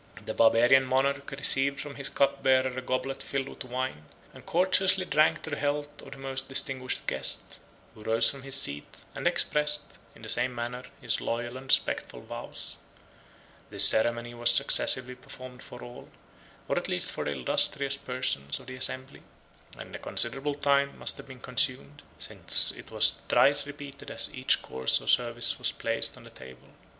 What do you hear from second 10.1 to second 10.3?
in the